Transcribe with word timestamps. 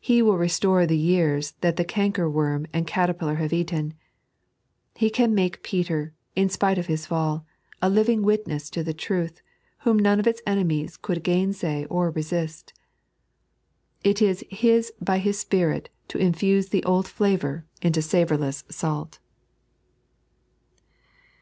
He 0.00 0.22
will 0.22 0.38
restore 0.38 0.86
the 0.86 0.96
years 0.96 1.50
that 1.60 1.76
the 1.76 1.84
cankerworm 1.84 2.66
and 2.72 2.86
caterpillar 2.86 3.34
have 3.34 3.52
eaten. 3.52 3.92
He 4.94 5.10
can 5.10 5.34
make 5.34 5.62
Peter, 5.62 6.14
in 6.34 6.48
epite 6.48 6.78
of 6.78 6.86
hiti 6.86 7.04
fall, 7.06 7.44
a 7.82 7.90
living 7.90 8.22
witness 8.22 8.70
to 8.70 8.82
the 8.82 8.94
truth, 8.94 9.42
whom 9.80 9.98
none 9.98 10.18
of 10.18 10.26
its 10.26 10.40
enemies 10.46 10.96
could 10.96 11.22
gainsay 11.22 11.84
or 11.90 12.10
resist. 12.10 12.72
It 14.02 14.22
is 14.22 14.42
His 14.48 14.92
by 14.98 15.18
His 15.18 15.38
Spirit 15.38 15.90
to 16.08 16.16
infuse 16.16 16.70
the 16.70 16.82
old 16.84 17.06
flavour 17.06 17.66
into 17.82 18.00
savourless 18.00 18.64
salt. 18.70 19.18